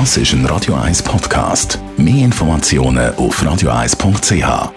[0.00, 1.78] Das ist ein Radio 1 Podcast.
[1.96, 4.72] Mehr Informationen auf radio1.ch.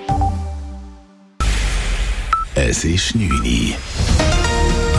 [2.54, 3.73] Es ist 9 Uhr.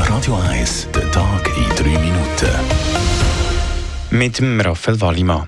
[0.09, 2.51] Radio 1, der Tag in 3 Minuten.
[4.11, 5.47] Mit Raphael Wallimann.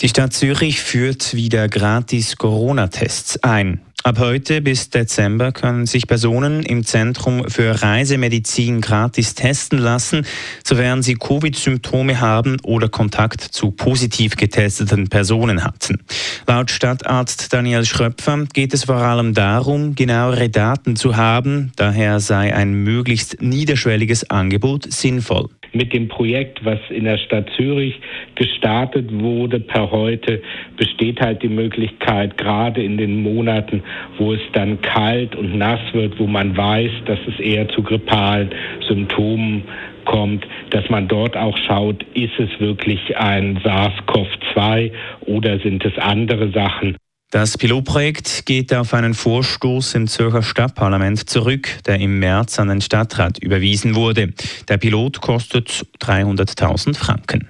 [0.00, 3.80] Die Stadt Zürich führt wieder gratis Corona-Tests ein.
[4.02, 10.24] Ab heute bis Dezember können sich Personen im Zentrum für Reisemedizin gratis testen lassen,
[10.64, 16.02] sofern sie Covid-Symptome haben oder Kontakt zu positiv getesteten Personen hatten.
[16.46, 21.72] Laut Stadtarzt Daniel Schröpfer geht es vor allem darum, genauere Daten zu haben.
[21.76, 28.00] Daher sei ein möglichst niederschwelliges Angebot sinnvoll mit dem Projekt, was in der Stadt Zürich
[28.34, 30.42] gestartet wurde per heute,
[30.76, 33.82] besteht halt die Möglichkeit, gerade in den Monaten,
[34.18, 38.50] wo es dann kalt und nass wird, wo man weiß, dass es eher zu grippalen
[38.86, 39.64] Symptomen
[40.04, 44.92] kommt, dass man dort auch schaut, ist es wirklich ein SARS-CoV-2
[45.26, 46.96] oder sind es andere Sachen.
[47.30, 52.80] Das Pilotprojekt geht auf einen Vorstoß im Zürcher Stadtparlament zurück, der im März an den
[52.80, 54.32] Stadtrat überwiesen wurde.
[54.66, 57.48] Der Pilot kostet 300.000 Franken.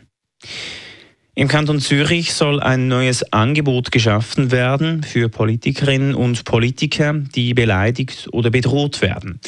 [1.34, 8.28] Im Kanton Zürich soll ein neues Angebot geschaffen werden für Politikerinnen und Politiker, die beleidigt
[8.32, 9.40] oder bedroht werden.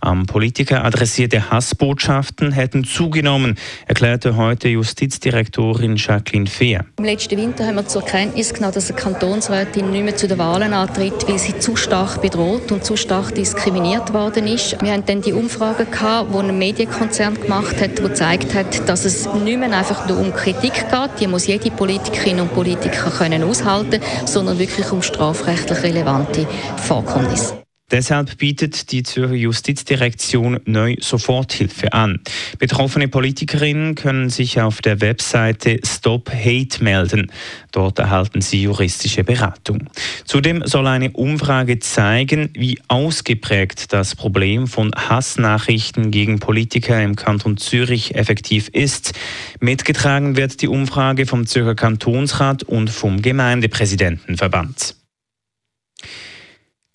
[0.00, 6.84] Am Politiker adressierte Hassbotschaften hätten zugenommen, erklärte heute Justizdirektorin Jacqueline Fehr.
[6.98, 10.38] Im letzten Winter haben wir zur Kenntnis genommen, dass eine Kantonsrätin nicht mehr zu den
[10.38, 14.80] Wahlen antritt, weil sie zu stark bedroht und zu stark diskriminiert worden ist.
[14.80, 19.26] Wir haben dann die Umfrage die ein Medienkonzern gemacht hat, der gezeigt hat, dass es
[19.34, 24.00] nicht mehr einfach nur um Kritik geht, die muss jede Politikerin und Politiker können aushalten,
[24.26, 26.46] sondern wirklich um strafrechtlich relevante
[26.76, 27.57] Vorkommnisse.
[27.90, 32.20] Deshalb bietet die Zürcher Justizdirektion neu Soforthilfe an.
[32.58, 37.32] Betroffene Politikerinnen können sich auf der Webseite Stop Hate melden.
[37.72, 39.88] Dort erhalten sie juristische Beratung.
[40.26, 47.56] Zudem soll eine Umfrage zeigen, wie ausgeprägt das Problem von Hassnachrichten gegen Politiker im Kanton
[47.56, 49.14] Zürich effektiv ist.
[49.60, 54.97] Mitgetragen wird die Umfrage vom Zürcher Kantonsrat und vom Gemeindepräsidentenverband.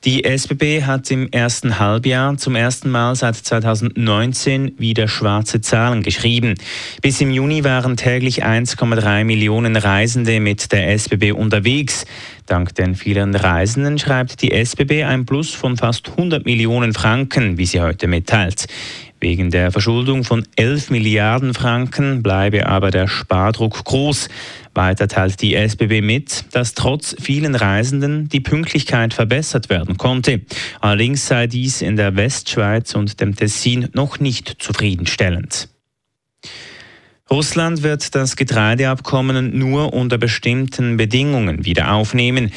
[0.05, 6.55] Die SBB hat im ersten Halbjahr zum ersten Mal seit 2019 wieder schwarze Zahlen geschrieben.
[7.01, 12.05] Bis im Juni waren täglich 1,3 Millionen Reisende mit der SBB unterwegs.
[12.47, 17.65] Dank den vielen Reisenden schreibt die SBB ein Plus von fast 100 Millionen Franken, wie
[17.65, 18.65] sie heute mitteilt.
[19.23, 24.27] Wegen der Verschuldung von 11 Milliarden Franken bleibe aber der Spardruck groß.
[24.73, 30.41] Weiter teilt die SBB mit, dass trotz vielen Reisenden die Pünktlichkeit verbessert werden konnte.
[30.81, 35.69] Allerdings sei dies in der Westschweiz und dem Tessin noch nicht zufriedenstellend.
[37.31, 42.51] Russland wird das Getreideabkommen nur unter bestimmten Bedingungen wieder aufnehmen.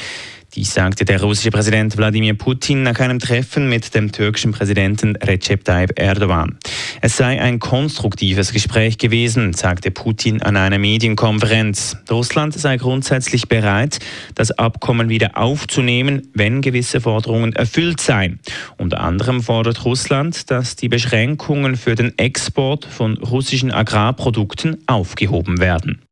[0.55, 5.65] Dies sagte der russische Präsident Wladimir Putin nach einem Treffen mit dem türkischen Präsidenten Recep
[5.65, 6.59] Tayyip Erdogan.
[7.03, 11.97] Es sei ein konstruktives Gespräch gewesen, sagte Putin an einer Medienkonferenz.
[12.11, 13.99] Russland sei grundsätzlich bereit,
[14.35, 18.41] das Abkommen wieder aufzunehmen, wenn gewisse Forderungen erfüllt seien.
[18.79, 26.03] Unter anderem fordert Russland, dass die Beschränkungen für den Export von russischen Agrarprodukten aufgehoben werden.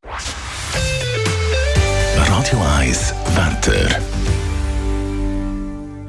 [2.17, 4.24] Radio 1 Wetter.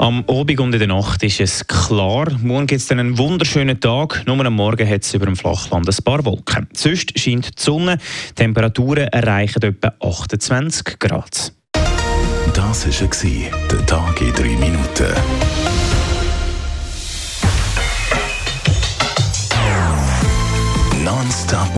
[0.06, 2.28] Am Abend und in der Nacht ist es klar.
[2.44, 4.22] Morgen gibt es einen wunderschönen Tag.
[4.28, 6.68] Nur am Morgen hat es über dem Flachland ein paar Wolken.
[6.74, 7.98] Sonst scheint die Sonne.
[8.36, 11.52] Temperaturen erreichen etwa 28 Grad.
[12.54, 15.12] Das war der Tag in drei Minuten.
[21.04, 21.76] Nonstop.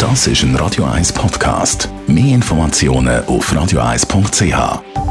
[0.00, 1.88] Das ist ein Radio 1 Podcast.
[2.08, 5.03] Mehr Informationen auf radio1.ch.